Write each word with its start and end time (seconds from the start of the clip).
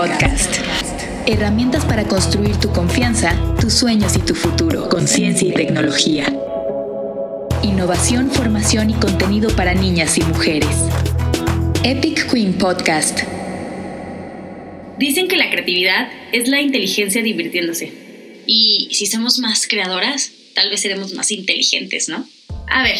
Podcast. 0.00 0.56
Herramientas 1.26 1.84
para 1.84 2.08
construir 2.08 2.56
tu 2.56 2.72
confianza, 2.72 3.36
tus 3.60 3.74
sueños 3.74 4.16
y 4.16 4.20
tu 4.20 4.34
futuro 4.34 4.88
con 4.88 5.06
ciencia 5.06 5.46
y 5.46 5.52
tecnología. 5.52 6.24
Innovación, 7.62 8.30
formación 8.30 8.88
y 8.88 8.94
contenido 8.94 9.54
para 9.54 9.74
niñas 9.74 10.16
y 10.16 10.22
mujeres. 10.22 10.74
Epic 11.84 12.30
Queen 12.32 12.54
Podcast. 12.54 13.24
Dicen 14.96 15.28
que 15.28 15.36
la 15.36 15.50
creatividad 15.50 16.10
es 16.32 16.48
la 16.48 16.62
inteligencia 16.62 17.22
divirtiéndose. 17.22 17.92
Y 18.46 18.88
si 18.92 19.04
somos 19.04 19.38
más 19.38 19.66
creadoras, 19.66 20.32
tal 20.54 20.70
vez 20.70 20.80
seremos 20.80 21.12
más 21.12 21.30
inteligentes, 21.30 22.08
¿no? 22.08 22.26
A 22.68 22.84
ver, 22.84 22.96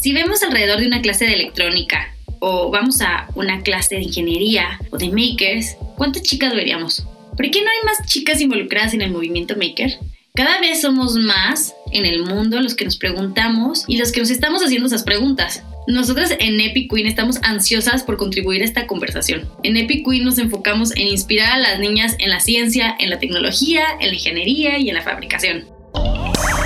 si 0.00 0.12
vemos 0.12 0.42
alrededor 0.42 0.80
de 0.80 0.88
una 0.88 1.02
clase 1.02 1.24
de 1.24 1.34
electrónica 1.34 2.16
o 2.40 2.72
vamos 2.72 3.00
a 3.00 3.28
una 3.36 3.62
clase 3.62 3.94
de 3.94 4.02
ingeniería 4.02 4.80
o 4.90 4.98
de 4.98 5.10
makers, 5.10 5.76
¿cuántas 5.96 6.22
chicas 6.22 6.54
veríamos? 6.54 7.06
¿Por 7.36 7.50
qué 7.50 7.62
no 7.62 7.68
hay 7.70 7.84
más 7.84 8.06
chicas 8.06 8.40
involucradas 8.40 8.94
en 8.94 9.02
el 9.02 9.10
movimiento 9.10 9.56
maker? 9.56 9.98
Cada 10.34 10.60
vez 10.60 10.80
somos 10.80 11.14
más 11.16 11.74
en 11.92 12.06
el 12.06 12.24
mundo 12.24 12.60
los 12.60 12.74
que 12.74 12.86
nos 12.86 12.96
preguntamos 12.96 13.84
y 13.86 13.98
los 13.98 14.12
que 14.12 14.20
nos 14.20 14.30
estamos 14.30 14.62
haciendo 14.62 14.86
esas 14.86 15.02
preguntas. 15.02 15.62
Nosotras 15.86 16.34
en 16.38 16.60
Epic 16.60 16.90
Queen 16.90 17.06
estamos 17.06 17.38
ansiosas 17.42 18.02
por 18.02 18.16
contribuir 18.16 18.62
a 18.62 18.64
esta 18.64 18.86
conversación. 18.86 19.48
En 19.62 19.76
Epic 19.76 20.08
Queen 20.08 20.24
nos 20.24 20.38
enfocamos 20.38 20.96
en 20.96 21.08
inspirar 21.08 21.52
a 21.52 21.58
las 21.58 21.80
niñas 21.80 22.16
en 22.18 22.30
la 22.30 22.40
ciencia, 22.40 22.94
en 22.98 23.10
la 23.10 23.18
tecnología, 23.18 23.84
en 24.00 24.08
la 24.08 24.14
ingeniería 24.14 24.78
y 24.78 24.88
en 24.88 24.94
la 24.94 25.02
fabricación. 25.02 25.66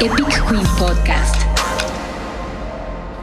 Epic 0.00 0.48
Queen 0.48 0.66
Podcast. 0.78 1.34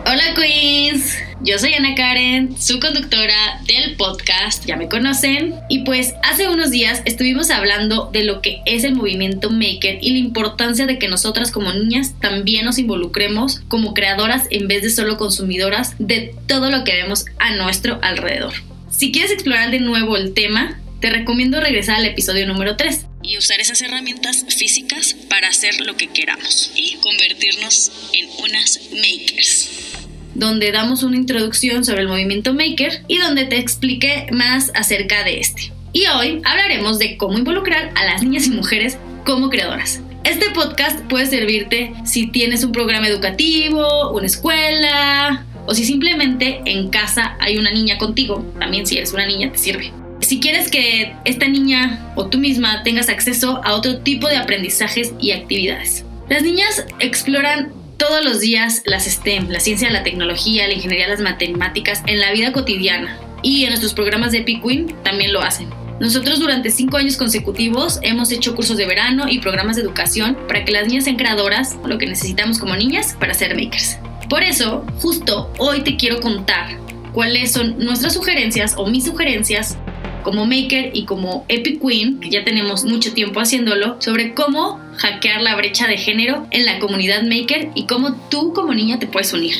Hola 0.05 0.33
Queens, 0.35 1.17
yo 1.43 1.59
soy 1.59 1.73
Ana 1.73 1.93
Karen, 1.93 2.59
su 2.59 2.79
conductora 2.79 3.59
del 3.67 3.97
podcast, 3.97 4.65
ya 4.65 4.77
me 4.77 4.88
conocen, 4.88 5.55
y 5.67 5.79
pues 5.79 6.13
hace 6.23 6.47
unos 6.47 6.71
días 6.71 7.02
estuvimos 7.03 7.49
hablando 7.49 8.09
de 8.13 8.23
lo 8.23 8.41
que 8.41 8.61
es 8.66 8.86
el 8.86 8.95
movimiento 8.95 9.49
maker 9.49 9.99
y 10.02 10.11
la 10.11 10.19
importancia 10.19 10.86
de 10.86 10.97
que 10.97 11.09
nosotras 11.09 11.52
como 11.52 11.73
niñas 11.73 12.14
también 12.21 12.64
nos 12.64 12.77
involucremos 12.77 13.61
como 13.67 13.94
creadoras 13.94 14.45
en 14.52 14.69
vez 14.69 14.83
de 14.83 14.89
solo 14.89 15.17
consumidoras 15.17 15.95
de 15.99 16.33
todo 16.47 16.71
lo 16.71 16.86
que 16.86 16.95
vemos 16.95 17.25
a 17.39 17.53
nuestro 17.55 17.99
alrededor. 18.02 18.53
Si 18.89 19.11
quieres 19.11 19.31
explorar 19.31 19.69
de 19.69 19.81
nuevo 19.81 20.16
el 20.16 20.33
tema, 20.33 20.80
te 21.02 21.09
recomiendo 21.09 21.59
regresar 21.59 21.97
al 21.97 22.05
episodio 22.05 22.47
número 22.47 22.77
3 22.77 23.05
y 23.21 23.38
usar 23.38 23.59
esas 23.59 23.81
herramientas 23.81 24.45
físicas 24.47 25.17
para 25.30 25.49
hacer 25.49 25.81
lo 25.81 25.97
que 25.97 26.08
queramos 26.08 26.71
y 26.75 26.95
convertirnos 27.02 27.91
en 28.14 28.30
unas 28.45 28.80
makers 28.91 30.02
donde 30.36 30.72
damos 30.72 31.03
una 31.03 31.17
introducción 31.17 31.86
sobre 31.86 32.02
el 32.02 32.08
movimiento 32.08 32.53
maker 32.53 33.03
y 33.08 33.17
donde 33.17 33.45
te 33.45 33.58
expliqué 33.58 34.28
más 34.31 34.72
acerca 34.76 35.23
de 35.23 35.39
este. 35.39 35.72
Y 35.92 36.06
hoy 36.08 36.42
hablaremos 36.44 36.98
de 37.00 37.17
cómo 37.17 37.38
involucrar 37.38 37.92
a 37.95 38.06
las 38.06 38.23
niñas 38.23 38.48
y 38.48 38.52
mujeres 38.52 38.98
como 39.26 39.50
creadoras. 39.50 40.02
Este 40.23 40.50
podcast 40.52 41.00
puede 41.02 41.26
servirte 41.26 41.94
si 42.06 42.28
tienes 42.28 42.64
un 42.64 42.72
programa 42.72 43.08
educativo, 43.08 44.11
una 44.11 44.26
escuela 44.26 45.45
o 45.66 45.76
si 45.76 45.86
simplemente 45.86 46.61
en 46.66 46.89
casa 46.89 47.38
hay 47.39 47.58
una 47.58 47.72
niña 47.72 47.98
contigo. 47.98 48.45
También 48.59 48.88
si 48.88 48.98
eres 48.98 49.14
una 49.14 49.26
niña 49.26 49.52
te 49.52 49.58
sirve. 49.58 49.92
Si 50.22 50.39
quieres 50.39 50.72
que 50.72 51.14
esta 51.26 51.48
niña 51.48 52.14
o 52.16 52.28
tú 52.28 52.38
misma 52.38 52.84
tengas 52.84 53.09
acceso 53.09 53.61
a 53.64 53.73
otro 53.73 53.98
tipo 54.00 54.30
de 54.30 54.38
aprendizajes 54.38 55.14
y 55.20 55.31
actividades. 55.31 56.06
Las 56.30 56.42
niñas 56.42 56.86
exploran 57.00 57.73
todos 57.97 58.23
los 58.23 58.39
días 58.39 58.81
las 58.86 59.05
STEM, 59.05 59.49
la 59.49 59.59
ciencia, 59.59 59.89
la 59.89 60.03
tecnología, 60.03 60.67
la 60.67 60.73
ingeniería, 60.73 61.08
las 61.08 61.22
matemáticas, 61.22 62.03
en 62.08 62.19
la 62.19 62.31
vida 62.31 62.52
cotidiana. 62.52 63.17
Y 63.41 63.63
en 63.63 63.69
nuestros 63.69 63.94
programas 63.94 64.31
de 64.31 64.39
Epic 64.39 64.61
también 65.03 65.33
lo 65.33 65.41
hacen. 65.41 65.69
Nosotros 65.99 66.39
durante 66.39 66.71
cinco 66.71 66.97
años 66.97 67.17
consecutivos 67.17 67.99
hemos 68.02 68.31
hecho 68.31 68.55
cursos 68.55 68.77
de 68.77 68.86
verano 68.86 69.30
y 69.30 69.39
programas 69.39 69.75
de 69.75 69.83
educación 69.83 70.38
para 70.47 70.66
que 70.66 70.71
las 70.71 70.88
niñas 70.88 71.05
sean 71.05 71.17
creadoras, 71.17 71.77
lo 71.86 71.97
que 71.97 72.08
necesitamos 72.08 72.59
como 72.59 72.76
niñas 72.76 73.15
para 73.20 73.33
ser 73.33 73.55
makers. 73.55 73.98
Por 74.30 74.43
eso, 74.43 74.86
justo 74.99 75.52
hoy 75.60 75.81
te 75.81 75.95
quiero 75.95 76.20
contar 76.20 76.77
cuáles 77.14 77.52
son 77.52 77.77
nuestras 77.77 78.14
sugerencias 78.14 78.73
o 78.77 78.87
mis 78.87 79.05
sugerencias 79.05 79.77
como 80.23 80.45
maker 80.45 80.92
y 80.94 81.06
como 81.06 81.45
Epic 81.50 81.82
Queen, 81.82 82.20
que 82.20 82.30
ya 82.30 82.44
tenemos 82.44 82.84
mucho 82.86 83.14
tiempo 83.14 83.39
haciéndolo, 83.39 84.02
sobre 84.02 84.34
cómo 84.34 84.80
hackear 84.98 85.42
la 85.42 85.56
brecha 85.56 85.88
de 85.88 85.98
género 85.98 86.48
en 86.52 86.66
la 86.66 86.80
comunidad 86.80 87.23
maker 87.23 87.70
y 87.76 87.86
cómo 87.86 88.16
tú 88.30 88.54
como 88.54 88.73
niña 88.73 89.00
te 89.00 89.08
puedes 89.08 89.34
unir. 89.34 89.56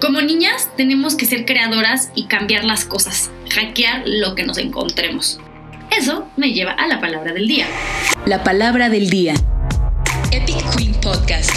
Como 0.00 0.20
niñas 0.22 0.70
tenemos 0.76 1.14
que 1.14 1.26
ser 1.26 1.44
creadoras 1.44 2.10
y 2.14 2.24
cambiar 2.24 2.64
las 2.64 2.84
cosas, 2.84 3.30
hackear 3.50 4.02
lo 4.06 4.34
que 4.34 4.44
nos 4.44 4.58
encontremos. 4.58 5.38
Eso 5.96 6.28
me 6.36 6.52
lleva 6.52 6.72
a 6.72 6.86
la 6.86 7.00
palabra 7.00 7.32
del 7.32 7.46
día. 7.46 7.66
La 8.24 8.42
palabra 8.42 8.88
del 8.88 9.10
día. 9.10 9.34
Epic 10.32 10.76
Queen 10.76 10.94
Podcast. 11.02 11.54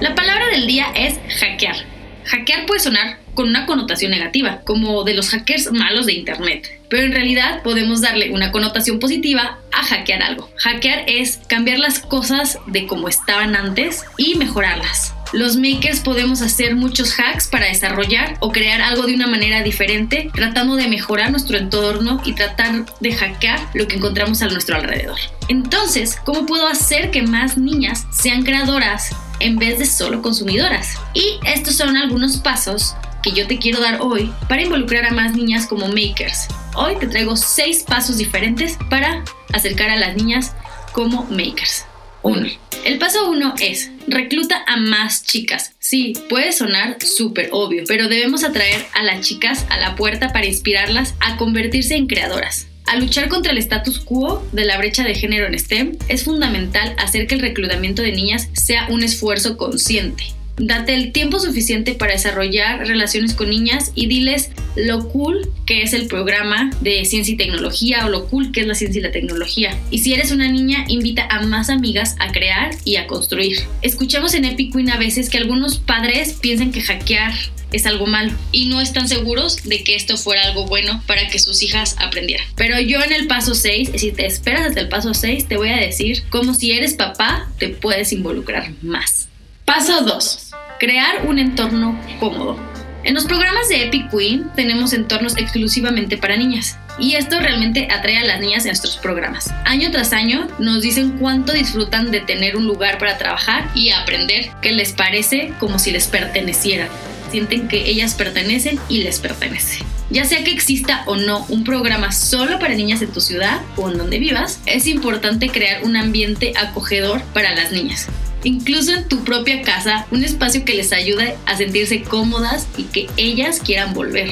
La 0.00 0.14
palabra 0.14 0.46
del 0.48 0.66
día 0.66 0.86
es 0.94 1.18
hackear. 1.38 1.95
Hackear 2.26 2.66
puede 2.66 2.80
sonar 2.80 3.18
con 3.34 3.48
una 3.48 3.66
connotación 3.66 4.10
negativa, 4.10 4.62
como 4.64 5.04
de 5.04 5.14
los 5.14 5.30
hackers 5.30 5.70
malos 5.72 6.06
de 6.06 6.14
Internet. 6.14 6.68
Pero 6.88 7.04
en 7.04 7.12
realidad 7.12 7.62
podemos 7.62 8.00
darle 8.00 8.30
una 8.30 8.50
connotación 8.50 8.98
positiva 8.98 9.58
a 9.72 9.82
hackear 9.84 10.22
algo. 10.22 10.50
Hackear 10.56 11.04
es 11.06 11.38
cambiar 11.48 11.78
las 11.78 12.00
cosas 12.00 12.58
de 12.66 12.86
como 12.86 13.08
estaban 13.08 13.54
antes 13.54 14.04
y 14.16 14.36
mejorarlas. 14.36 15.12
Los 15.32 15.56
makers 15.56 16.00
podemos 16.00 16.40
hacer 16.40 16.76
muchos 16.76 17.18
hacks 17.18 17.48
para 17.48 17.66
desarrollar 17.66 18.36
o 18.40 18.52
crear 18.52 18.80
algo 18.80 19.06
de 19.06 19.14
una 19.14 19.26
manera 19.26 19.62
diferente, 19.62 20.30
tratando 20.32 20.76
de 20.76 20.88
mejorar 20.88 21.30
nuestro 21.30 21.58
entorno 21.58 22.22
y 22.24 22.32
tratar 22.34 22.86
de 23.00 23.12
hackear 23.12 23.60
lo 23.74 23.88
que 23.88 23.96
encontramos 23.96 24.40
a 24.42 24.46
nuestro 24.46 24.76
alrededor. 24.76 25.18
Entonces, 25.48 26.16
¿cómo 26.24 26.46
puedo 26.46 26.68
hacer 26.68 27.10
que 27.10 27.22
más 27.22 27.58
niñas 27.58 28.06
sean 28.12 28.44
creadoras 28.44 29.10
en 29.40 29.56
vez 29.56 29.78
de 29.78 29.86
solo 29.86 30.22
consumidoras? 30.22 30.94
Y 31.14 31.38
estos 31.44 31.76
son 31.76 31.96
algunos 31.96 32.38
pasos 32.38 32.94
que 33.22 33.32
yo 33.32 33.46
te 33.46 33.58
quiero 33.58 33.80
dar 33.80 34.00
hoy 34.00 34.32
para 34.48 34.62
involucrar 34.62 35.04
a 35.04 35.12
más 35.12 35.34
niñas 35.34 35.66
como 35.66 35.88
makers. 35.88 36.46
Hoy 36.74 36.96
te 36.98 37.06
traigo 37.06 37.36
seis 37.36 37.82
pasos 37.82 38.18
diferentes 38.18 38.78
para 38.88 39.24
acercar 39.52 39.90
a 39.90 39.96
las 39.96 40.16
niñas 40.16 40.54
como 40.92 41.24
makers. 41.24 41.84
1. 42.22 42.48
El 42.84 42.98
paso 42.98 43.30
1 43.30 43.54
es 43.60 43.90
recluta 44.08 44.64
a 44.66 44.76
más 44.76 45.24
chicas. 45.24 45.74
Sí, 45.78 46.12
puede 46.28 46.52
sonar 46.52 46.98
súper 47.00 47.50
obvio, 47.52 47.84
pero 47.86 48.08
debemos 48.08 48.44
atraer 48.44 48.84
a 48.94 49.02
las 49.02 49.20
chicas 49.26 49.64
a 49.70 49.78
la 49.78 49.94
puerta 49.94 50.32
para 50.32 50.46
inspirarlas 50.46 51.14
a 51.20 51.36
convertirse 51.36 51.94
en 51.94 52.06
creadoras. 52.06 52.66
Al 52.86 53.00
luchar 53.00 53.28
contra 53.28 53.50
el 53.50 53.58
status 53.58 53.98
quo 53.98 54.46
de 54.52 54.64
la 54.64 54.78
brecha 54.78 55.02
de 55.02 55.16
género 55.16 55.46
en 55.46 55.58
STEM, 55.58 55.96
es 56.08 56.22
fundamental 56.22 56.94
hacer 56.98 57.26
que 57.26 57.34
el 57.34 57.40
reclutamiento 57.40 58.00
de 58.00 58.12
niñas 58.12 58.48
sea 58.52 58.86
un 58.88 59.02
esfuerzo 59.02 59.56
consciente. 59.56 60.22
Date 60.58 60.94
el 60.94 61.12
tiempo 61.12 61.38
suficiente 61.38 61.94
para 61.94 62.12
desarrollar 62.12 62.86
relaciones 62.86 63.34
con 63.34 63.50
niñas 63.50 63.92
y 63.94 64.06
diles 64.06 64.50
lo 64.74 65.08
cool 65.08 65.50
que 65.66 65.82
es 65.82 65.92
el 65.92 66.06
programa 66.06 66.70
de 66.80 67.04
ciencia 67.04 67.34
y 67.34 67.36
tecnología 67.36 68.06
o 68.06 68.08
lo 68.08 68.26
cool 68.28 68.52
que 68.52 68.60
es 68.60 68.66
la 68.66 68.74
ciencia 68.74 69.00
y 69.00 69.02
la 69.02 69.10
tecnología. 69.10 69.78
Y 69.90 69.98
si 69.98 70.14
eres 70.14 70.30
una 70.30 70.48
niña, 70.48 70.84
invita 70.88 71.26
a 71.30 71.42
más 71.42 71.68
amigas 71.68 72.16
a 72.20 72.32
crear 72.32 72.70
y 72.84 72.96
a 72.96 73.06
construir. 73.06 73.58
Escuchamos 73.82 74.34
en 74.34 74.44
Epic 74.44 74.72
Queen 74.72 74.90
a 74.90 74.98
veces 74.98 75.28
que 75.28 75.38
algunos 75.38 75.78
padres 75.78 76.34
piensan 76.40 76.72
que 76.72 76.80
hackear 76.80 77.34
es 77.72 77.84
algo 77.84 78.06
malo 78.06 78.32
y 78.52 78.66
no 78.66 78.80
están 78.80 79.08
seguros 79.08 79.64
de 79.64 79.82
que 79.82 79.96
esto 79.96 80.16
fuera 80.16 80.44
algo 80.44 80.66
bueno 80.66 81.02
para 81.06 81.28
que 81.28 81.38
sus 81.38 81.62
hijas 81.62 81.96
aprendieran. 81.98 82.46
Pero 82.54 82.80
yo 82.80 83.02
en 83.02 83.12
el 83.12 83.26
paso 83.26 83.54
6, 83.54 83.90
si 83.96 84.12
te 84.12 84.24
esperas 84.24 84.68
hasta 84.68 84.80
el 84.80 84.88
paso 84.88 85.12
6, 85.12 85.48
te 85.48 85.56
voy 85.56 85.70
a 85.70 85.76
decir 85.76 86.22
cómo 86.30 86.54
si 86.54 86.72
eres 86.72 86.94
papá 86.94 87.50
te 87.58 87.68
puedes 87.68 88.12
involucrar 88.12 88.72
más. 88.82 89.28
Paso 89.64 90.02
2. 90.02 90.45
Crear 90.78 91.26
un 91.26 91.38
entorno 91.38 91.98
cómodo. 92.20 92.58
En 93.02 93.14
los 93.14 93.24
programas 93.24 93.66
de 93.70 93.84
Epic 93.84 94.10
Queen 94.10 94.50
tenemos 94.54 94.92
entornos 94.92 95.38
exclusivamente 95.38 96.18
para 96.18 96.36
niñas. 96.36 96.76
Y 96.98 97.14
esto 97.14 97.40
realmente 97.40 97.88
atrae 97.90 98.18
a 98.18 98.24
las 98.24 98.40
niñas 98.40 98.64
en 98.64 98.70
nuestros 98.70 98.98
programas. 98.98 99.50
Año 99.64 99.90
tras 99.90 100.12
año 100.12 100.48
nos 100.58 100.82
dicen 100.82 101.12
cuánto 101.18 101.54
disfrutan 101.54 102.10
de 102.10 102.20
tener 102.20 102.56
un 102.56 102.66
lugar 102.66 102.98
para 102.98 103.16
trabajar 103.16 103.70
y 103.74 103.88
aprender 103.90 104.50
que 104.60 104.72
les 104.72 104.92
parece 104.92 105.54
como 105.58 105.78
si 105.78 105.92
les 105.92 106.08
perteneciera. 106.08 106.88
Sienten 107.30 107.68
que 107.68 107.88
ellas 107.88 108.14
pertenecen 108.14 108.78
y 108.90 109.02
les 109.02 109.18
pertenece. 109.18 109.82
Ya 110.10 110.26
sea 110.26 110.44
que 110.44 110.52
exista 110.52 111.04
o 111.06 111.16
no 111.16 111.46
un 111.48 111.64
programa 111.64 112.12
solo 112.12 112.58
para 112.58 112.74
niñas 112.74 113.00
en 113.00 113.12
tu 113.12 113.22
ciudad 113.22 113.62
o 113.76 113.90
en 113.90 113.96
donde 113.96 114.18
vivas, 114.18 114.60
es 114.66 114.86
importante 114.86 115.48
crear 115.48 115.84
un 115.84 115.96
ambiente 115.96 116.52
acogedor 116.54 117.22
para 117.32 117.54
las 117.54 117.72
niñas 117.72 118.08
incluso 118.46 118.92
en 118.92 119.08
tu 119.08 119.24
propia 119.24 119.62
casa, 119.62 120.06
un 120.12 120.22
espacio 120.22 120.64
que 120.64 120.74
les 120.74 120.92
ayude 120.92 121.36
a 121.46 121.56
sentirse 121.56 122.02
cómodas 122.02 122.68
y 122.76 122.84
que 122.84 123.08
ellas 123.16 123.58
quieran 123.58 123.92
volver. 123.92 124.30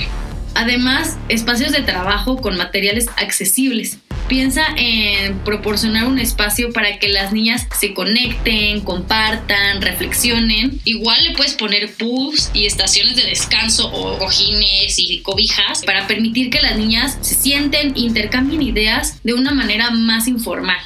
Además, 0.55 1.16
espacios 1.28 1.72
de 1.72 1.82
trabajo 1.82 2.37
con 2.37 2.56
materiales 2.56 3.06
accesibles. 3.16 3.99
Piensa 4.28 4.64
en 4.76 5.40
proporcionar 5.40 6.06
un 6.06 6.20
espacio 6.20 6.72
para 6.72 6.99
que 6.99 7.08
las 7.08 7.32
niñas 7.32 7.66
se 7.78 7.93
conecten, 7.93 8.81
compartan, 8.82 9.82
reflexionen. 9.82 10.81
Igual 10.84 11.25
le 11.25 11.32
puedes 11.32 11.55
poner 11.55 11.93
pools 11.94 12.50
y 12.55 12.67
estaciones 12.67 13.17
de 13.17 13.25
descanso 13.25 13.90
o 13.90 14.17
cojines 14.19 14.96
y 14.99 15.20
cobijas 15.22 15.84
para 15.84 16.06
permitir 16.06 16.50
que 16.50 16.62
las 16.62 16.78
niñas 16.78 17.19
se 17.20 17.34
sienten 17.34 17.93
intercambien 17.96 18.62
ideas 18.62 19.19
de 19.25 19.34
una 19.34 19.52
manera 19.52 19.90
más 19.90 20.28
informal. 20.28 20.78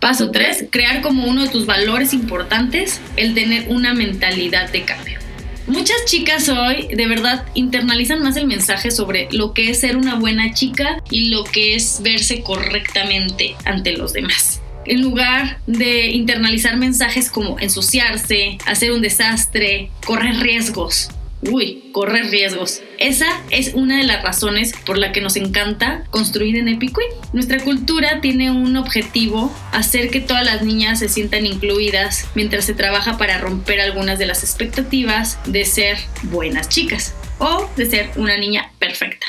Paso 0.00 0.30
3. 0.30 0.66
Crear 0.70 1.00
como 1.00 1.26
uno 1.26 1.42
de 1.42 1.48
tus 1.48 1.66
valores 1.66 2.12
importantes 2.12 3.00
el 3.16 3.34
tener 3.34 3.68
una 3.68 3.94
mentalidad 3.94 4.70
de 4.70 4.82
cambio. 4.82 5.18
Muchas 5.66 6.04
chicas 6.04 6.48
hoy 6.48 6.86
de 6.94 7.06
verdad 7.08 7.44
internalizan 7.54 8.22
más 8.22 8.36
el 8.36 8.46
mensaje 8.46 8.92
sobre 8.92 9.28
lo 9.32 9.52
que 9.52 9.70
es 9.70 9.80
ser 9.80 9.96
una 9.96 10.14
buena 10.14 10.54
chica 10.54 11.02
y 11.10 11.28
lo 11.28 11.42
que 11.42 11.74
es 11.74 12.00
verse 12.02 12.42
correctamente 12.42 13.56
ante 13.64 13.96
los 13.96 14.12
demás. 14.12 14.60
En 14.84 15.02
lugar 15.02 15.58
de 15.66 16.10
internalizar 16.10 16.76
mensajes 16.76 17.28
como 17.28 17.58
ensuciarse, 17.58 18.58
hacer 18.66 18.92
un 18.92 19.02
desastre, 19.02 19.90
correr 20.04 20.38
riesgos, 20.38 21.10
uy, 21.42 21.90
correr 21.92 22.30
riesgos. 22.30 22.82
Esa 22.98 23.26
es 23.50 23.72
una 23.74 23.98
de 23.98 24.04
las 24.04 24.22
razones 24.22 24.72
por 24.84 24.98
la 24.98 25.12
que 25.12 25.20
nos 25.20 25.36
encanta 25.36 26.04
construir 26.10 26.56
en 26.56 26.68
Epic. 26.68 26.96
Nuestra 27.32 27.62
cultura 27.62 28.20
tiene 28.20 28.50
un 28.50 28.76
objetivo, 28.76 29.54
hacer 29.72 30.10
que 30.10 30.20
todas 30.20 30.44
las 30.44 30.62
niñas 30.62 30.98
se 30.98 31.08
sientan 31.08 31.46
incluidas 31.46 32.26
mientras 32.34 32.64
se 32.64 32.74
trabaja 32.74 33.18
para 33.18 33.38
romper 33.38 33.80
algunas 33.80 34.18
de 34.18 34.26
las 34.26 34.42
expectativas 34.42 35.38
de 35.46 35.64
ser 35.64 35.98
buenas 36.24 36.68
chicas 36.68 37.14
o 37.38 37.68
de 37.76 37.86
ser 37.86 38.10
una 38.16 38.36
niña 38.38 38.72
perfecta. 38.78 39.26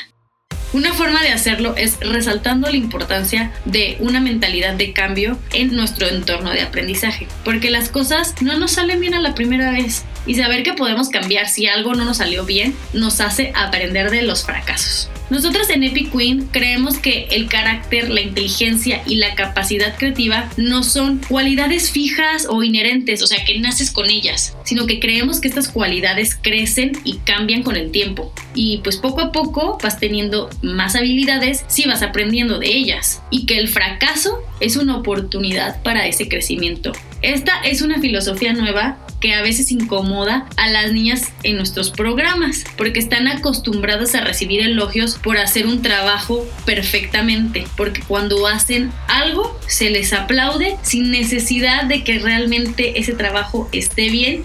Una 0.74 0.92
forma 0.92 1.22
de 1.22 1.30
hacerlo 1.30 1.74
es 1.76 1.98
resaltando 2.00 2.68
la 2.68 2.76
importancia 2.76 3.52
de 3.64 3.96
una 4.00 4.20
mentalidad 4.20 4.74
de 4.74 4.92
cambio 4.92 5.38
en 5.54 5.74
nuestro 5.74 6.06
entorno 6.08 6.50
de 6.50 6.60
aprendizaje, 6.60 7.26
porque 7.42 7.70
las 7.70 7.88
cosas 7.88 8.34
no 8.42 8.58
nos 8.58 8.72
salen 8.72 9.00
bien 9.00 9.14
a 9.14 9.20
la 9.20 9.34
primera 9.34 9.70
vez 9.70 10.04
y 10.26 10.34
saber 10.34 10.62
que 10.62 10.74
podemos 10.74 11.08
cambiar 11.08 11.48
si 11.48 11.66
algo 11.66 11.94
no 11.94 12.04
nos 12.04 12.18
salió 12.18 12.44
bien 12.44 12.74
nos 12.92 13.22
hace 13.22 13.50
aprender 13.54 14.10
de 14.10 14.22
los 14.22 14.44
fracasos. 14.44 15.08
Nosotros 15.30 15.68
en 15.68 15.84
Epic 15.84 16.10
Queen 16.10 16.48
creemos 16.50 16.98
que 16.98 17.28
el 17.30 17.48
carácter, 17.48 18.08
la 18.10 18.22
inteligencia 18.22 19.02
y 19.06 19.16
la 19.16 19.34
capacidad 19.34 19.96
creativa 19.96 20.48
no 20.56 20.82
son 20.82 21.20
cualidades 21.28 21.90
fijas 21.90 22.46
o 22.48 22.62
inherentes, 22.62 23.22
o 23.22 23.26
sea, 23.26 23.44
que 23.44 23.58
naces 23.58 23.90
con 23.90 24.08
ellas, 24.08 24.56
sino 24.64 24.86
que 24.86 25.00
creemos 25.00 25.40
que 25.40 25.48
estas 25.48 25.68
cualidades 25.68 26.34
crecen 26.34 26.92
y 27.04 27.18
cambian 27.18 27.62
con 27.62 27.76
el 27.76 27.90
tiempo. 27.90 28.32
Y 28.54 28.78
pues 28.78 28.96
poco 28.96 29.20
a 29.20 29.32
poco 29.32 29.78
vas 29.82 30.00
teniendo 30.00 30.48
más 30.62 30.96
habilidades 30.96 31.64
si 31.68 31.86
vas 31.86 32.02
aprendiendo 32.02 32.58
de 32.58 32.68
ellas. 32.68 33.22
Y 33.30 33.44
que 33.44 33.58
el 33.58 33.68
fracaso 33.68 34.42
es 34.60 34.76
una 34.76 34.96
oportunidad 34.96 35.82
para 35.82 36.06
ese 36.06 36.28
crecimiento. 36.28 36.92
Esta 37.20 37.60
es 37.60 37.82
una 37.82 38.00
filosofía 38.00 38.52
nueva 38.54 38.98
que 39.20 39.34
a 39.34 39.42
veces 39.42 39.70
incomoda 39.70 40.46
a 40.56 40.68
las 40.68 40.92
niñas 40.92 41.32
en 41.42 41.56
nuestros 41.56 41.90
programas, 41.90 42.64
porque 42.76 43.00
están 43.00 43.28
acostumbradas 43.28 44.14
a 44.14 44.20
recibir 44.20 44.60
elogios 44.60 45.16
por 45.16 45.38
hacer 45.38 45.66
un 45.66 45.82
trabajo 45.82 46.46
perfectamente, 46.64 47.66
porque 47.76 48.02
cuando 48.02 48.46
hacen 48.46 48.92
algo 49.08 49.58
se 49.66 49.90
les 49.90 50.12
aplaude 50.12 50.76
sin 50.82 51.10
necesidad 51.10 51.84
de 51.84 52.04
que 52.04 52.18
realmente 52.18 52.98
ese 52.98 53.14
trabajo 53.14 53.68
esté 53.72 54.08
bien 54.08 54.42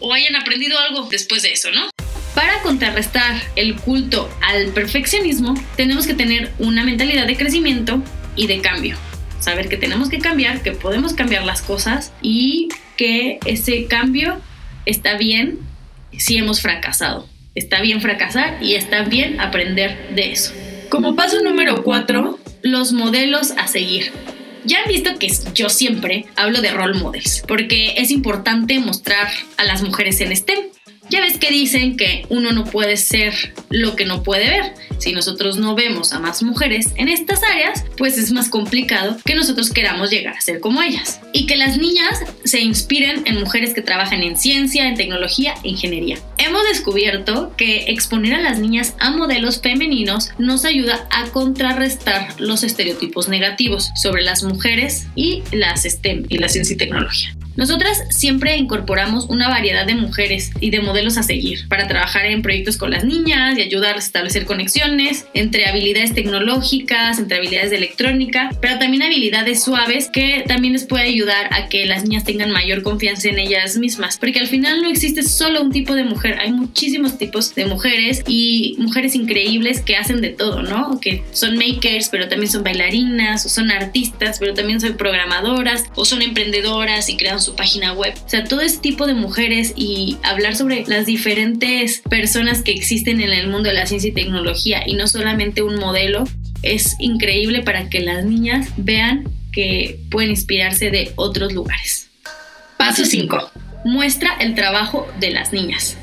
o 0.00 0.12
hayan 0.12 0.36
aprendido 0.36 0.78
algo 0.78 1.08
después 1.10 1.42
de 1.42 1.52
eso, 1.52 1.70
¿no? 1.70 1.90
Para 2.34 2.62
contrarrestar 2.62 3.42
el 3.56 3.76
culto 3.76 4.30
al 4.40 4.68
perfeccionismo, 4.68 5.54
tenemos 5.76 6.06
que 6.06 6.14
tener 6.14 6.52
una 6.58 6.84
mentalidad 6.84 7.26
de 7.26 7.36
crecimiento 7.36 8.02
y 8.36 8.46
de 8.46 8.60
cambio. 8.60 8.96
Saber 9.40 9.68
que 9.68 9.76
tenemos 9.76 10.08
que 10.08 10.18
cambiar, 10.18 10.62
que 10.62 10.72
podemos 10.72 11.14
cambiar 11.14 11.44
las 11.44 11.62
cosas 11.62 12.12
y 12.22 12.68
que 13.00 13.38
ese 13.46 13.86
cambio 13.86 14.42
está 14.84 15.16
bien 15.16 15.58
si 16.18 16.36
hemos 16.36 16.60
fracasado. 16.60 17.26
Está 17.54 17.80
bien 17.80 18.02
fracasar 18.02 18.62
y 18.62 18.74
está 18.74 19.04
bien 19.04 19.40
aprender 19.40 20.10
de 20.14 20.32
eso. 20.32 20.52
Como 20.90 21.16
paso 21.16 21.40
número 21.42 21.82
cuatro, 21.82 22.38
los 22.60 22.92
modelos 22.92 23.52
a 23.56 23.68
seguir. 23.68 24.12
Ya 24.66 24.82
han 24.82 24.88
visto 24.88 25.18
que 25.18 25.32
yo 25.54 25.70
siempre 25.70 26.26
hablo 26.36 26.60
de 26.60 26.72
role 26.72 26.98
models, 26.98 27.42
porque 27.48 27.94
es 27.96 28.10
importante 28.10 28.78
mostrar 28.80 29.28
a 29.56 29.64
las 29.64 29.82
mujeres 29.82 30.20
en 30.20 30.36
STEM. 30.36 30.58
Ya 31.10 31.20
ves 31.20 31.38
que 31.38 31.50
dicen 31.50 31.96
que 31.96 32.24
uno 32.28 32.52
no 32.52 32.64
puede 32.64 32.96
ser 32.96 33.34
lo 33.68 33.96
que 33.96 34.04
no 34.04 34.22
puede 34.22 34.48
ver. 34.48 34.74
Si 34.98 35.12
nosotros 35.12 35.56
no 35.56 35.74
vemos 35.74 36.12
a 36.12 36.20
más 36.20 36.40
mujeres 36.44 36.90
en 36.94 37.08
estas 37.08 37.42
áreas, 37.42 37.84
pues 37.96 38.16
es 38.16 38.30
más 38.30 38.48
complicado 38.48 39.16
que 39.24 39.34
nosotros 39.34 39.70
queramos 39.70 40.10
llegar 40.10 40.36
a 40.36 40.40
ser 40.40 40.60
como 40.60 40.80
ellas. 40.82 41.20
Y 41.32 41.46
que 41.46 41.56
las 41.56 41.78
niñas 41.78 42.20
se 42.44 42.60
inspiren 42.60 43.22
en 43.26 43.40
mujeres 43.40 43.74
que 43.74 43.82
trabajan 43.82 44.22
en 44.22 44.36
ciencia, 44.36 44.86
en 44.86 44.94
tecnología 44.94 45.54
e 45.64 45.70
ingeniería. 45.70 46.18
Hemos 46.38 46.62
descubierto 46.68 47.54
que 47.56 47.90
exponer 47.90 48.34
a 48.34 48.40
las 48.40 48.60
niñas 48.60 48.94
a 49.00 49.10
modelos 49.10 49.60
femeninos 49.60 50.30
nos 50.38 50.64
ayuda 50.64 51.08
a 51.10 51.26
contrarrestar 51.30 52.40
los 52.40 52.62
estereotipos 52.62 53.28
negativos 53.28 53.90
sobre 54.00 54.22
las 54.22 54.44
mujeres 54.44 55.06
y 55.16 55.42
las 55.50 55.82
STEM 55.82 56.26
y 56.28 56.38
la 56.38 56.48
ciencia 56.48 56.74
y 56.74 56.78
tecnología. 56.78 57.34
Nosotras 57.56 58.04
siempre 58.10 58.56
incorporamos 58.56 59.26
una 59.26 59.48
variedad 59.48 59.86
de 59.86 59.94
mujeres 59.94 60.50
y 60.60 60.70
de 60.70 60.80
modelos 60.80 61.18
a 61.18 61.22
seguir 61.22 61.68
para 61.68 61.88
trabajar 61.88 62.26
en 62.26 62.42
proyectos 62.42 62.76
con 62.76 62.90
las 62.90 63.04
niñas 63.04 63.58
y 63.58 63.62
ayudarles 63.62 64.04
a 64.04 64.06
establecer 64.06 64.44
conexiones 64.44 65.26
entre 65.34 65.66
habilidades 65.66 66.14
tecnológicas, 66.14 67.18
entre 67.18 67.38
habilidades 67.38 67.70
de 67.70 67.76
electrónica, 67.76 68.50
pero 68.60 68.78
también 68.78 69.02
habilidades 69.02 69.62
suaves 69.62 70.08
que 70.12 70.44
también 70.46 70.72
les 70.72 70.84
puede 70.84 71.04
ayudar 71.04 71.48
a 71.52 71.68
que 71.68 71.86
las 71.86 72.04
niñas 72.04 72.24
tengan 72.24 72.50
mayor 72.50 72.82
confianza 72.82 73.28
en 73.28 73.38
ellas 73.38 73.76
mismas, 73.76 74.16
porque 74.18 74.38
al 74.38 74.46
final 74.46 74.82
no 74.82 74.90
existe 74.90 75.22
solo 75.22 75.62
un 75.62 75.72
tipo 75.72 75.94
de 75.94 76.04
mujer, 76.04 76.38
hay 76.40 76.52
muchísimos 76.52 77.18
tipos 77.18 77.54
de 77.54 77.66
mujeres 77.66 78.22
y 78.26 78.76
mujeres 78.78 79.14
increíbles 79.14 79.80
que 79.80 79.96
hacen 79.96 80.20
de 80.20 80.30
todo, 80.30 80.62
¿no? 80.62 81.00
Que 81.00 81.24
son 81.32 81.56
makers, 81.56 82.08
pero 82.10 82.28
también 82.28 82.50
son 82.50 82.62
bailarinas, 82.62 83.44
o 83.46 83.48
son 83.48 83.70
artistas, 83.70 84.38
pero 84.38 84.54
también 84.54 84.80
son 84.80 84.96
programadoras, 84.96 85.84
o 85.94 86.04
son 86.04 86.22
emprendedoras 86.22 87.08
y 87.08 87.16
crean 87.16 87.39
su 87.40 87.54
página 87.54 87.92
web. 87.92 88.14
O 88.24 88.28
sea, 88.28 88.44
todo 88.44 88.60
este 88.60 88.80
tipo 88.80 89.06
de 89.06 89.14
mujeres 89.14 89.72
y 89.76 90.16
hablar 90.22 90.56
sobre 90.56 90.84
las 90.86 91.06
diferentes 91.06 92.02
personas 92.08 92.62
que 92.62 92.72
existen 92.72 93.20
en 93.20 93.30
el 93.30 93.48
mundo 93.48 93.68
de 93.68 93.74
la 93.74 93.86
ciencia 93.86 94.10
y 94.10 94.12
tecnología 94.12 94.82
y 94.86 94.94
no 94.94 95.06
solamente 95.06 95.62
un 95.62 95.76
modelo 95.76 96.24
es 96.62 96.96
increíble 96.98 97.62
para 97.62 97.88
que 97.88 98.00
las 98.00 98.24
niñas 98.24 98.68
vean 98.76 99.28
que 99.52 99.98
pueden 100.10 100.30
inspirarse 100.30 100.90
de 100.90 101.12
otros 101.16 101.52
lugares. 101.52 102.08
Paso 102.76 103.04
5. 103.04 103.50
Muestra 103.84 104.36
el 104.40 104.54
trabajo 104.54 105.06
de 105.18 105.30
las 105.30 105.52
niñas. 105.52 105.96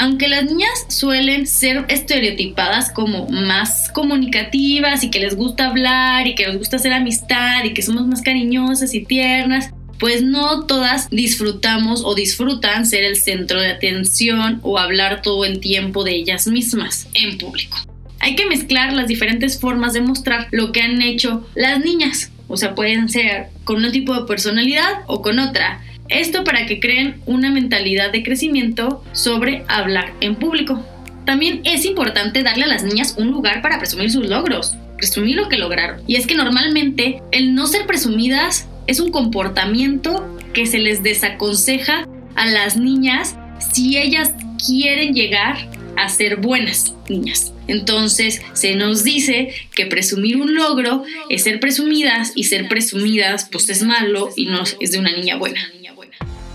Aunque 0.00 0.28
las 0.28 0.44
niñas 0.44 0.86
suelen 0.88 1.46
ser 1.46 1.84
estereotipadas 1.88 2.90
como 2.90 3.28
más 3.28 3.90
comunicativas 3.90 5.04
y 5.04 5.10
que 5.10 5.20
les 5.20 5.36
gusta 5.36 5.66
hablar 5.66 6.26
y 6.26 6.34
que 6.34 6.46
les 6.46 6.56
gusta 6.56 6.76
hacer 6.76 6.94
amistad 6.94 7.64
y 7.64 7.74
que 7.74 7.82
somos 7.82 8.06
más 8.06 8.22
cariñosas 8.22 8.94
y 8.94 9.04
tiernas, 9.04 9.74
pues 10.00 10.22
no 10.22 10.64
todas 10.64 11.10
disfrutamos 11.10 12.02
o 12.04 12.14
disfrutan 12.14 12.86
ser 12.86 13.04
el 13.04 13.16
centro 13.16 13.60
de 13.60 13.68
atención 13.68 14.58
o 14.62 14.78
hablar 14.78 15.20
todo 15.20 15.44
el 15.44 15.60
tiempo 15.60 16.02
de 16.02 16.16
ellas 16.16 16.46
mismas 16.46 17.06
en 17.14 17.36
público. 17.36 17.76
Hay 18.18 18.34
que 18.34 18.46
mezclar 18.46 18.94
las 18.94 19.06
diferentes 19.06 19.60
formas 19.60 19.92
de 19.92 20.00
mostrar 20.00 20.48
lo 20.50 20.72
que 20.72 20.80
han 20.80 21.00
hecho 21.02 21.46
las 21.54 21.84
niñas. 21.84 22.32
O 22.48 22.56
sea, 22.56 22.74
pueden 22.74 23.08
ser 23.08 23.48
con 23.64 23.84
un 23.84 23.92
tipo 23.92 24.14
de 24.14 24.26
personalidad 24.26 25.04
o 25.06 25.22
con 25.22 25.38
otra. 25.38 25.82
Esto 26.08 26.44
para 26.44 26.66
que 26.66 26.80
creen 26.80 27.20
una 27.26 27.50
mentalidad 27.50 28.10
de 28.10 28.22
crecimiento 28.22 29.04
sobre 29.12 29.64
hablar 29.68 30.12
en 30.20 30.34
público. 30.34 30.84
También 31.24 31.60
es 31.64 31.84
importante 31.84 32.42
darle 32.42 32.64
a 32.64 32.68
las 32.68 32.82
niñas 32.82 33.14
un 33.18 33.30
lugar 33.30 33.62
para 33.62 33.78
presumir 33.78 34.10
sus 34.10 34.26
logros, 34.26 34.74
presumir 34.96 35.36
lo 35.36 35.48
que 35.48 35.58
lograron. 35.58 36.00
Y 36.06 36.16
es 36.16 36.26
que 36.26 36.34
normalmente 36.34 37.22
el 37.30 37.54
no 37.54 37.66
ser 37.66 37.86
presumidas 37.86 38.66
es 38.90 38.98
un 38.98 39.12
comportamiento 39.12 40.36
que 40.52 40.66
se 40.66 40.80
les 40.80 41.04
desaconseja 41.04 42.08
a 42.34 42.46
las 42.46 42.76
niñas 42.76 43.36
si 43.72 43.96
ellas 43.96 44.32
quieren 44.66 45.14
llegar 45.14 45.68
a 45.96 46.08
ser 46.08 46.38
buenas 46.38 46.92
niñas. 47.08 47.52
Entonces 47.68 48.42
se 48.52 48.74
nos 48.74 49.04
dice 49.04 49.54
que 49.76 49.86
presumir 49.86 50.38
un 50.38 50.56
logro 50.56 51.04
es 51.28 51.44
ser 51.44 51.60
presumidas 51.60 52.32
y 52.34 52.44
ser 52.44 52.68
presumidas 52.68 53.48
pues 53.52 53.68
es 53.68 53.84
malo 53.84 54.30
y 54.34 54.46
no 54.46 54.64
es 54.80 54.90
de 54.90 54.98
una 54.98 55.12
niña 55.12 55.36
buena. 55.36 55.60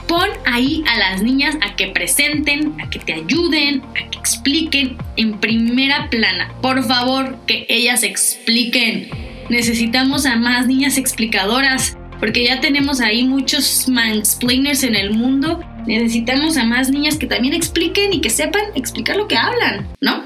Pon 0.10 0.30
ahí 0.46 0.84
a 0.88 1.00
las 1.00 1.24
niñas 1.24 1.56
a 1.62 1.76
que 1.78 1.88
presenten, 1.88 2.76
a 2.80 2.90
que 2.90 3.00
te 3.00 3.14
ayuden, 3.14 3.82
a 3.82 4.10
que 4.12 4.20
expliquen 4.20 4.98
en 5.16 5.40
primera 5.40 6.10
plana. 6.12 6.54
Por 6.62 6.84
favor, 6.84 7.38
que 7.48 7.66
ellas 7.70 8.04
expliquen. 8.04 9.10
Necesitamos 9.50 10.26
a 10.28 10.36
más 10.36 10.68
niñas 10.68 10.98
explicadoras 10.98 11.98
porque 12.20 12.46
ya 12.46 12.62
tenemos 12.62 13.02
ahí 13.02 13.24
muchos 13.24 13.88
mansplainers 13.88 14.84
en 14.84 14.96
el 14.96 15.12
mundo. 15.12 15.64
Necesitamos 15.86 16.58
a 16.58 16.64
más 16.64 16.90
niñas 16.90 17.18
que 17.18 17.28
también 17.28 17.54
expliquen 17.54 18.14
y 18.14 18.22
que 18.22 18.30
sepan 18.30 18.64
explicar 18.76 19.18
lo 19.18 19.28
que 19.28 19.38
hablan, 19.38 19.88
¿no? 20.02 20.24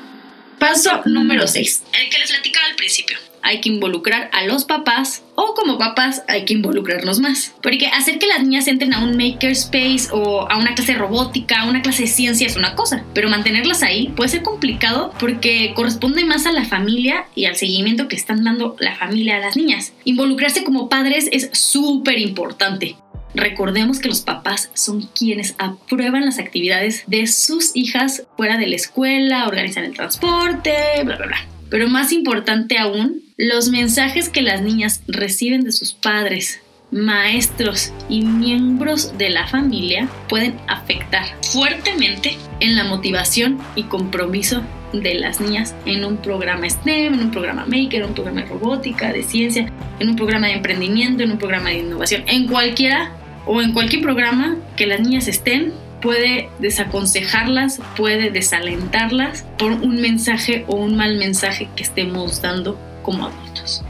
Paso 0.60 1.01
número 1.05 1.48
6. 1.48 1.84
El 2.01 2.10
que 2.10 2.19
les 2.19 2.31
platicaba 2.31 2.65
al 2.67 2.75
principio. 2.75 3.17
Hay 3.41 3.62
que 3.62 3.69
involucrar 3.69 4.29
a 4.34 4.43
los 4.43 4.65
papás 4.65 5.24
o 5.41 5.53
como 5.53 5.77
papás 5.77 6.24
hay 6.27 6.43
que 6.43 6.53
involucrarnos 6.53 7.19
más. 7.19 7.53
Porque 7.63 7.88
hacer 7.88 8.19
que 8.19 8.27
las 8.27 8.43
niñas 8.43 8.67
entren 8.67 8.93
a 8.93 9.01
un 9.01 9.15
makerspace 9.15 10.10
o 10.12 10.50
a 10.50 10.58
una 10.58 10.75
clase 10.75 10.93
de 10.93 10.98
robótica, 10.98 11.63
una 11.65 11.81
clase 11.81 12.03
de 12.03 12.08
ciencia 12.10 12.46
es 12.46 12.58
una 12.58 12.75
cosa, 12.75 13.05
pero 13.13 13.29
mantenerlas 13.29 13.81
ahí 13.81 14.10
puede 14.17 14.29
ser 14.29 14.43
complicado 14.43 15.13
porque 15.17 15.72
corresponde 15.75 16.25
más 16.25 16.46
a 16.46 16.51
la 16.51 16.65
familia 16.65 17.25
y 17.36 17.46
al 17.46 17.55
seguimiento 17.55 18.10
que 18.10 18.17
están 18.17 18.43
dando 18.43 18.75
la 18.79 18.98
familia 18.98 19.38
a 19.38 19.39
las 19.39 19.55
niñas. 19.55 19.93
Involucrarse 20.03 20.65
como 20.65 20.89
padres 20.89 21.29
es 21.31 21.50
súper 21.53 22.19
importante. 22.19 22.98
Recordemos 23.34 24.00
que 24.00 24.10
los 24.10 24.22
papás 24.22 24.72
son 24.74 25.03
quienes 25.17 25.55
aprueban 25.58 26.25
las 26.25 26.39
actividades 26.39 27.03
de 27.08 27.27
sus 27.27 27.72
hijas 27.75 28.24
fuera 28.36 28.58
de 28.58 28.67
la 28.67 28.75
escuela, 28.75 29.48
organizan 29.48 29.86
el 29.86 29.93
transporte, 29.93 30.74
bla, 31.05 31.15
bla, 31.15 31.27
bla. 31.27 31.48
Pero 31.69 31.88
más 31.88 32.12
importante 32.12 32.77
aún, 32.77 33.28
los 33.39 33.69
mensajes 33.69 34.27
que 34.27 34.41
las 34.41 34.62
niñas 34.62 35.01
reciben 35.08 35.62
de 35.62 35.72
sus 35.72 35.93
padres, 35.93 36.60
maestros 36.91 37.93
y 38.10 38.22
miembros 38.22 39.17
de 39.17 39.29
la 39.29 39.48
familia 39.48 40.10
pueden 40.27 40.60
afectar 40.67 41.24
fuertemente 41.41 42.38
en 42.60 42.75
la 42.75 42.84
motivación 42.84 43.58
y 43.75 43.84
compromiso 43.84 44.62
de 44.91 45.13
las 45.13 45.39
niñas 45.39 45.74
en 45.86 46.03
un 46.03 46.17
programa 46.17 46.69
STEM, 46.69 47.13
en 47.13 47.19
un 47.22 47.31
programa 47.31 47.65
Maker, 47.65 48.01
en 48.01 48.10
un 48.10 48.13
programa 48.13 48.41
de 48.41 48.48
robótica, 48.48 49.13
de 49.13 49.24
ciencia, 49.24 49.72
en 50.00 50.10
un 50.10 50.17
programa 50.17 50.48
de 50.48 50.53
emprendimiento, 50.55 51.24
en 51.24 51.31
un 51.31 51.38
programa 51.38 51.69
de 51.69 51.79
innovación, 51.79 52.24
en 52.27 52.46
cualquiera 52.46 53.13
o 53.46 53.62
en 53.62 53.72
cualquier 53.72 54.01
programa 54.01 54.58
que 54.75 54.86
las 54.86 55.00
niñas 55.00 55.29
estén, 55.29 55.72
puede 56.01 56.50
desaconsejarlas, 56.60 57.79
puede 57.96 58.31
desalentarlas 58.31 59.46
por 59.58 59.72
un 59.72 60.01
mensaje 60.01 60.65
o 60.67 60.75
un 60.75 60.98
mal 60.98 61.17
mensaje 61.17 61.69
que 61.77 61.84
estemos 61.84 62.41
dando 62.41 62.77
como 63.01 63.25
adultos. 63.25 63.84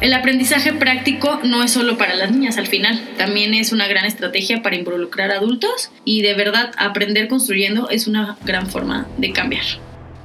El 0.00 0.12
aprendizaje 0.12 0.72
práctico 0.72 1.40
no 1.42 1.62
es 1.64 1.72
solo 1.72 1.98
para 1.98 2.14
las 2.14 2.30
niñas 2.30 2.56
al 2.56 2.68
final, 2.68 3.00
también 3.16 3.52
es 3.52 3.72
una 3.72 3.88
gran 3.88 4.04
estrategia 4.04 4.62
para 4.62 4.76
involucrar 4.76 5.32
adultos 5.32 5.90
y 6.04 6.22
de 6.22 6.34
verdad 6.34 6.72
aprender 6.76 7.26
construyendo 7.26 7.90
es 7.90 8.06
una 8.06 8.36
gran 8.44 8.70
forma 8.70 9.08
de 9.16 9.32
cambiar. 9.32 9.64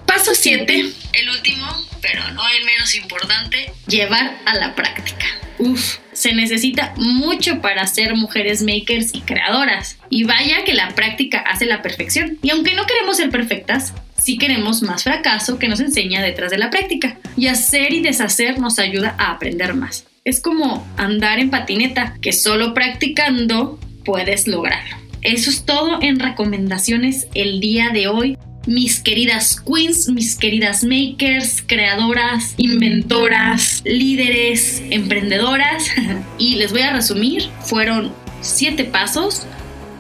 Paso 0.06 0.36
7, 0.36 0.92
el 1.14 1.30
último, 1.30 1.66
pero 2.02 2.22
no 2.34 2.48
el 2.50 2.66
menos 2.66 2.94
importante, 2.94 3.72
llevar 3.88 4.38
a 4.46 4.54
la 4.54 4.76
práctica. 4.76 5.26
Uf, 5.58 5.98
se 6.12 6.34
necesita 6.34 6.94
mucho 6.98 7.62
para 7.62 7.88
ser 7.88 8.16
mujeres 8.16 8.62
makers 8.62 9.14
y 9.14 9.22
creadoras. 9.22 9.98
Y 10.10 10.26
vaya 10.26 10.64
que 10.66 10.74
la 10.74 10.90
práctica 10.90 11.40
hace 11.40 11.66
la 11.66 11.82
perfección. 11.82 12.38
Y 12.44 12.52
aunque 12.52 12.76
no 12.76 12.86
queremos 12.86 13.18
ser 13.18 13.30
perfectas, 13.30 13.94
sí 14.24 14.38
queremos 14.38 14.82
más 14.82 15.04
fracaso 15.04 15.60
que 15.60 15.68
nos 15.68 15.80
enseña 15.80 16.22
detrás 16.22 16.52
de 16.52 16.58
la 16.58 16.70
práctica. 16.70 17.18
Y 17.36 17.48
hacer 17.48 17.94
y 17.94 18.02
deshacer 18.02 18.60
nos 18.60 18.80
ayuda 18.80 19.16
a 19.18 19.32
aprender 19.32 19.74
más. 19.74 20.06
Es 20.24 20.42
como 20.42 20.88
andar 20.98 21.40
en 21.40 21.50
patineta, 21.50 22.16
que 22.22 22.32
solo 22.32 22.74
practicando 22.74 23.80
puedes 24.06 24.48
lograrlo. 24.48 24.98
Eso 25.22 25.50
es 25.50 25.66
todo 25.66 26.00
en 26.02 26.20
recomendaciones 26.20 27.28
el 27.34 27.60
día 27.60 27.90
de 27.90 28.08
hoy 28.08 28.38
mis 28.66 29.02
queridas 29.02 29.60
queens, 29.62 30.10
mis 30.10 30.36
queridas 30.36 30.84
makers, 30.84 31.62
creadoras, 31.66 32.54
inventoras, 32.58 33.82
líderes, 33.86 34.82
emprendedoras. 34.90 35.86
y 36.38 36.56
les 36.56 36.72
voy 36.72 36.82
a 36.82 36.94
resumir, 36.94 37.50
fueron 37.62 38.14
siete 38.42 38.84
pasos. 38.84 39.46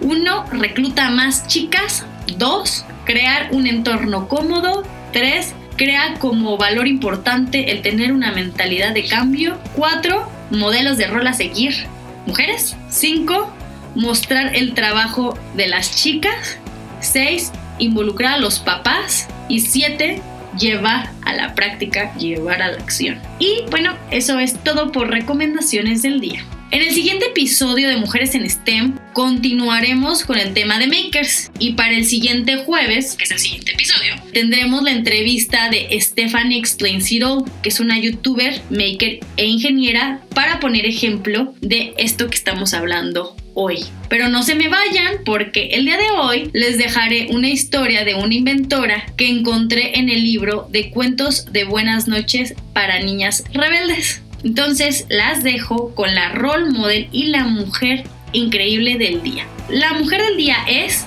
Uno, 0.01 0.45
recluta 0.51 1.09
más 1.09 1.47
chicas. 1.47 2.05
Dos, 2.37 2.85
crear 3.05 3.49
un 3.51 3.67
entorno 3.67 4.27
cómodo. 4.27 4.83
Tres, 5.11 5.53
crea 5.77 6.15
como 6.19 6.57
valor 6.57 6.87
importante 6.87 7.71
el 7.71 7.81
tener 7.81 8.11
una 8.13 8.31
mentalidad 8.31 8.93
de 8.93 9.05
cambio. 9.05 9.57
Cuatro, 9.75 10.29
modelos 10.49 10.97
de 10.97 11.07
rol 11.07 11.27
a 11.27 11.33
seguir. 11.33 11.87
Mujeres. 12.25 12.75
Cinco, 12.89 13.51
mostrar 13.95 14.55
el 14.55 14.73
trabajo 14.73 15.37
de 15.55 15.67
las 15.67 15.95
chicas. 15.95 16.57
Seis, 17.01 17.51
involucrar 17.79 18.35
a 18.35 18.37
los 18.37 18.59
papás 18.59 19.27
y 19.49 19.59
siete, 19.59 20.21
llevar 20.57 21.09
a 21.25 21.33
la 21.33 21.53
práctica, 21.55 22.15
llevar 22.15 22.61
a 22.61 22.71
la 22.71 22.77
acción. 22.77 23.19
Y 23.39 23.63
bueno, 23.69 23.93
eso 24.11 24.39
es 24.39 24.57
todo 24.63 24.91
por 24.91 25.09
recomendaciones 25.09 26.01
del 26.01 26.21
día. 26.21 26.45
En 26.73 26.81
el 26.81 26.89
siguiente 26.89 27.27
episodio 27.27 27.87
de 27.87 27.97
Mujeres 27.97 28.33
en 28.33 28.49
STEM 28.49 28.97
continuaremos 29.13 30.25
con 30.25 30.39
el 30.39 30.55
tema 30.55 30.79
de 30.79 30.87
makers 30.87 31.51
y 31.59 31.73
para 31.73 31.95
el 31.95 32.03
siguiente 32.03 32.57
jueves, 32.65 33.13
que 33.13 33.25
es 33.25 33.31
el 33.31 33.37
siguiente 33.37 33.73
episodio, 33.73 34.15
tendremos 34.33 34.81
la 34.81 34.89
entrevista 34.89 35.69
de 35.69 35.87
Stephanie 36.01 36.57
Explains 36.57 37.11
It 37.11 37.21
All, 37.25 37.43
que 37.61 37.69
es 37.69 37.79
una 37.79 37.99
youtuber, 37.99 38.59
maker 38.71 39.19
e 39.37 39.45
ingeniera 39.45 40.21
para 40.33 40.59
poner 40.59 40.87
ejemplo 40.87 41.53
de 41.61 41.93
esto 41.99 42.27
que 42.27 42.37
estamos 42.37 42.73
hablando 42.73 43.35
hoy. 43.53 43.85
Pero 44.09 44.29
no 44.29 44.41
se 44.41 44.55
me 44.55 44.67
vayan 44.67 45.17
porque 45.25 45.67
el 45.73 45.85
día 45.85 45.97
de 45.97 46.09
hoy 46.09 46.49
les 46.53 46.79
dejaré 46.79 47.27
una 47.29 47.49
historia 47.49 48.03
de 48.03 48.15
una 48.15 48.33
inventora 48.33 49.05
que 49.15 49.29
encontré 49.29 49.99
en 49.99 50.09
el 50.09 50.23
libro 50.23 50.67
de 50.71 50.89
cuentos 50.89 51.45
de 51.53 51.65
buenas 51.65 52.07
noches 52.07 52.55
para 52.73 52.99
niñas 52.99 53.43
rebeldes. 53.53 54.23
Entonces 54.43 55.05
las 55.09 55.43
dejo 55.43 55.95
con 55.95 56.13
la 56.13 56.29
role 56.29 56.71
model 56.71 57.07
y 57.11 57.27
la 57.27 57.45
mujer 57.45 58.03
increíble 58.33 58.97
del 58.97 59.23
día. 59.23 59.47
La 59.69 59.93
mujer 59.93 60.21
del 60.21 60.37
día 60.37 60.57
es 60.67 61.05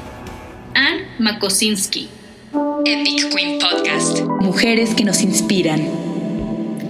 Anne 0.74 1.04
Makosinski. 1.18 2.08
Epic 2.84 3.34
Queen 3.34 3.58
Podcast. 3.58 4.22
Mujeres 4.40 4.94
que 4.94 5.04
nos 5.04 5.20
inspiran. 5.22 5.80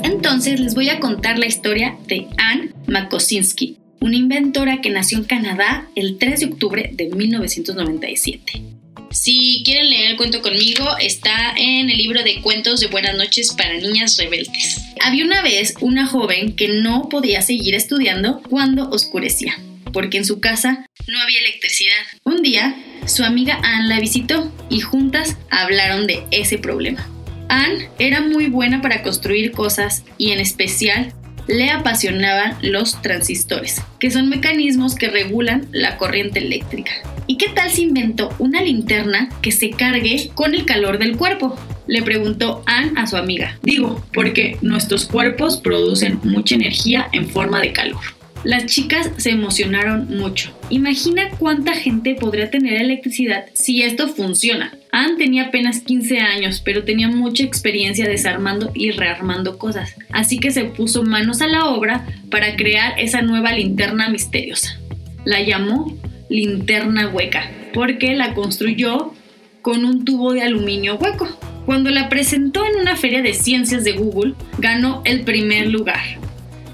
Entonces 0.05 0.61
les 0.61 0.75
voy 0.75 0.91
a 0.91 1.00
contar 1.00 1.38
la 1.38 1.47
historia 1.47 1.97
de 2.07 2.29
Anne 2.37 2.71
Makosinski, 2.87 3.79
una 4.00 4.17
inventora 4.17 4.81
que 4.81 4.91
nació 4.91 5.19
en 5.19 5.25
Canadá 5.25 5.88
el 5.97 6.19
3 6.19 6.41
de 6.41 6.47
octubre 6.47 6.91
de 6.93 7.09
1997. 7.09 8.75
Si 9.10 9.62
quieren 9.64 9.88
leer 9.88 10.10
el 10.10 10.16
cuento 10.16 10.42
conmigo, 10.42 10.84
está 10.98 11.54
en 11.56 11.88
el 11.90 11.96
libro 11.96 12.22
de 12.22 12.40
cuentos 12.42 12.80
de 12.80 12.88
buenas 12.88 13.16
noches 13.16 13.52
para 13.52 13.75
niñas 13.75 14.16
rebeldes. 14.16 14.82
Había 15.00 15.25
una 15.25 15.42
vez 15.42 15.75
una 15.80 16.06
joven 16.06 16.56
que 16.56 16.68
no 16.68 17.08
podía 17.08 17.40
seguir 17.42 17.75
estudiando 17.75 18.42
cuando 18.42 18.90
oscurecía, 18.90 19.58
porque 19.92 20.18
en 20.18 20.25
su 20.25 20.40
casa 20.40 20.86
no 21.06 21.20
había 21.20 21.40
electricidad. 21.40 21.92
Un 22.25 22.42
día, 22.42 22.76
su 23.06 23.25
amiga 23.25 23.60
Anne 23.62 23.88
la 23.88 24.00
visitó 24.00 24.52
y 24.68 24.80
juntas 24.80 25.36
hablaron 25.50 26.06
de 26.06 26.25
ese 26.30 26.58
problema. 26.58 27.08
Anne 27.48 27.88
era 27.98 28.20
muy 28.20 28.48
buena 28.48 28.82
para 28.82 29.02
construir 29.02 29.52
cosas 29.52 30.02
y 30.18 30.32
en 30.32 30.40
especial 30.40 31.14
le 31.46 31.70
apasionaban 31.70 32.58
los 32.60 33.00
transistores, 33.02 33.80
que 34.00 34.10
son 34.10 34.28
mecanismos 34.28 34.96
que 34.96 35.08
regulan 35.08 35.68
la 35.70 35.96
corriente 35.96 36.40
eléctrica. 36.40 36.92
¿Y 37.28 37.38
qué 37.38 37.49
tal 37.49 37.71
si 37.71 37.83
inventó 37.83 38.35
una 38.38 38.62
linterna 38.62 39.28
que 39.42 39.50
se 39.50 39.71
cargue 39.71 40.30
con 40.35 40.54
el 40.54 40.64
calor 40.64 40.99
del 40.99 41.16
cuerpo? 41.16 41.56
Le 41.88 42.02
preguntó 42.02 42.62
Anne 42.66 42.92
a 42.97 43.06
su 43.06 43.16
amiga. 43.16 43.59
Digo, 43.62 44.04
porque 44.12 44.59
nuestros 44.62 45.06
cuerpos 45.06 45.56
producen 45.59 46.21
mucha 46.23 46.54
energía 46.54 47.09
en 47.12 47.28
forma 47.28 47.61
de 47.61 47.73
calor. 47.73 48.00
Las 48.45 48.66
chicas 48.66 49.11
se 49.16 49.30
emocionaron 49.30 50.16
mucho. 50.16 50.56
Imagina 50.71 51.30
cuánta 51.37 51.75
gente 51.75 52.14
podría 52.14 52.49
tener 52.49 52.80
electricidad 52.80 53.47
si 53.54 53.83
esto 53.83 54.09
funciona. 54.09 54.73
Anne 54.92 55.16
tenía 55.18 55.47
apenas 55.47 55.80
15 55.80 56.21
años, 56.21 56.62
pero 56.64 56.85
tenía 56.85 57.09
mucha 57.09 57.42
experiencia 57.42 58.09
desarmando 58.09 58.71
y 58.73 58.92
rearmando 58.92 59.59
cosas, 59.59 59.97
así 60.11 60.38
que 60.38 60.52
se 60.52 60.64
puso 60.64 61.02
manos 61.02 61.42
a 61.42 61.49
la 61.49 61.66
obra 61.66 62.06
para 62.30 62.54
crear 62.54 62.99
esa 63.00 63.21
nueva 63.21 63.50
linterna 63.50 64.09
misteriosa. 64.11 64.78
La 65.25 65.42
llamó 65.42 65.99
linterna 66.28 67.09
hueca, 67.09 67.50
porque 67.73 68.14
la 68.14 68.35
construyó 68.35 69.14
con 69.62 69.85
un 69.85 70.04
tubo 70.04 70.33
de 70.33 70.42
aluminio 70.42 70.97
hueco. 70.97 71.28
Cuando 71.66 71.90
la 71.90 72.09
presentó 72.09 72.64
en 72.64 72.76
una 72.80 72.97
feria 72.97 73.23
de 73.23 73.35
ciencias 73.35 73.83
de 73.83 73.92
Google, 73.92 74.35
ganó 74.59 75.02
el 75.04 75.23
primer 75.23 75.68
lugar. 75.68 76.00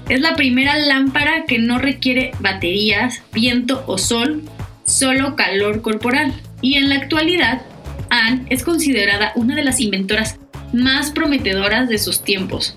Es 0.09 0.21
la 0.21 0.35
primera 0.35 0.77
lámpara 0.77 1.45
que 1.47 1.57
no 1.57 1.79
requiere 1.79 2.31
baterías, 2.39 3.23
viento 3.33 3.83
o 3.87 3.97
sol, 3.97 4.43
solo 4.85 5.35
calor 5.35 5.81
corporal. 5.81 6.33
Y 6.61 6.75
en 6.75 6.89
la 6.89 6.95
actualidad, 6.95 7.61
Anne 8.09 8.45
es 8.49 8.63
considerada 8.63 9.31
una 9.35 9.55
de 9.55 9.63
las 9.63 9.79
inventoras 9.79 10.37
más 10.73 11.11
prometedoras 11.11 11.89
de 11.89 11.97
sus 11.97 12.23
tiempos. 12.23 12.75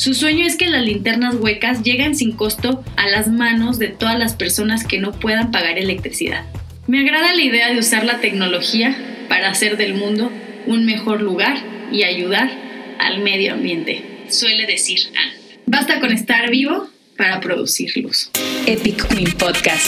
Su 0.00 0.14
sueño 0.14 0.46
es 0.46 0.56
que 0.56 0.66
las 0.66 0.82
linternas 0.82 1.34
huecas 1.34 1.82
lleguen 1.82 2.16
sin 2.16 2.32
costo 2.32 2.82
a 2.96 3.06
las 3.06 3.28
manos 3.28 3.78
de 3.78 3.88
todas 3.88 4.18
las 4.18 4.34
personas 4.34 4.86
que 4.86 4.98
no 4.98 5.12
puedan 5.12 5.50
pagar 5.50 5.76
electricidad. 5.76 6.46
Me 6.86 7.00
agrada 7.00 7.34
la 7.34 7.42
idea 7.42 7.70
de 7.70 7.78
usar 7.78 8.06
la 8.06 8.18
tecnología 8.18 8.96
para 9.28 9.50
hacer 9.50 9.76
del 9.76 9.92
mundo 9.92 10.32
un 10.66 10.86
mejor 10.86 11.20
lugar 11.20 11.58
y 11.92 12.04
ayudar 12.04 12.50
al 12.98 13.18
medio 13.18 13.52
ambiente, 13.52 14.02
suele 14.30 14.64
decir 14.64 15.00
Anne. 15.08 15.34
Basta 15.66 16.00
con 16.00 16.12
estar 16.12 16.48
vivo 16.48 16.88
para 17.18 17.38
producir 17.40 17.94
luz. 17.98 18.30
Epic 18.64 19.06
Queen 19.06 19.30
Podcast. 19.32 19.86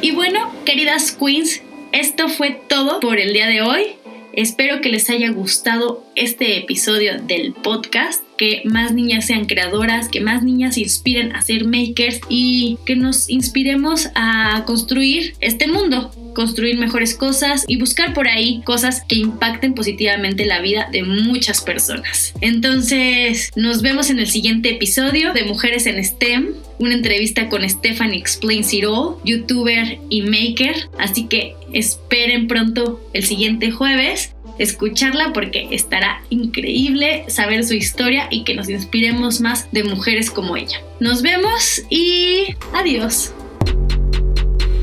Y 0.00 0.12
bueno, 0.12 0.50
queridas 0.64 1.12
queens, 1.12 1.60
esto 1.92 2.30
fue 2.30 2.58
todo 2.70 3.00
por 3.00 3.18
el 3.18 3.34
día 3.34 3.48
de 3.48 3.60
hoy. 3.60 3.84
Espero 4.32 4.80
que 4.80 4.88
les 4.88 5.10
haya 5.10 5.28
gustado 5.28 6.06
este 6.16 6.56
episodio 6.56 7.20
del 7.20 7.52
podcast 7.52 8.23
que 8.36 8.62
más 8.64 8.92
niñas 8.92 9.26
sean 9.26 9.46
creadoras, 9.46 10.08
que 10.08 10.20
más 10.20 10.42
niñas 10.42 10.74
se 10.74 10.80
inspiren 10.80 11.34
a 11.34 11.42
ser 11.42 11.64
makers 11.64 12.20
y 12.28 12.78
que 12.86 12.96
nos 12.96 13.28
inspiremos 13.28 14.08
a 14.14 14.64
construir 14.66 15.34
este 15.40 15.68
mundo 15.68 16.10
construir 16.34 16.76
mejores 16.76 17.14
cosas 17.14 17.64
y 17.66 17.78
buscar 17.78 18.12
por 18.12 18.28
ahí 18.28 18.60
cosas 18.64 19.02
que 19.08 19.16
impacten 19.16 19.74
positivamente 19.74 20.44
la 20.44 20.60
vida 20.60 20.88
de 20.92 21.02
muchas 21.02 21.62
personas. 21.62 22.34
Entonces, 22.42 23.50
nos 23.56 23.80
vemos 23.80 24.10
en 24.10 24.18
el 24.18 24.26
siguiente 24.26 24.70
episodio 24.70 25.32
de 25.32 25.44
Mujeres 25.44 25.86
en 25.86 26.04
STEM, 26.04 26.48
una 26.78 26.94
entrevista 26.94 27.48
con 27.48 27.68
Stephanie 27.68 28.18
Explains 28.18 28.74
It 28.74 28.84
All, 28.84 29.16
youtuber 29.24 29.98
y 30.10 30.22
maker. 30.22 30.88
Así 30.98 31.26
que 31.26 31.54
esperen 31.72 32.48
pronto 32.48 33.00
el 33.14 33.24
siguiente 33.24 33.70
jueves 33.70 34.33
escucharla 34.58 35.32
porque 35.32 35.68
estará 35.70 36.22
increíble 36.30 37.24
saber 37.28 37.64
su 37.64 37.74
historia 37.74 38.28
y 38.30 38.44
que 38.44 38.54
nos 38.54 38.68
inspiremos 38.68 39.40
más 39.40 39.70
de 39.72 39.84
mujeres 39.84 40.30
como 40.30 40.56
ella. 40.56 40.80
Nos 41.00 41.22
vemos 41.22 41.82
y 41.90 42.54
adiós. 42.72 43.32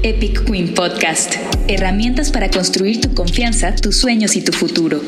Epic 0.04 0.46
Queen 0.46 0.74
Podcast. 0.74 1.36
Herramientas 1.68 2.32
para 2.32 2.50
construir 2.50 3.02
tu 3.02 3.14
confianza, 3.14 3.76
tus 3.76 3.98
sueños 3.98 4.36
y 4.36 4.44
tu 4.44 4.52
futuro. 4.52 5.00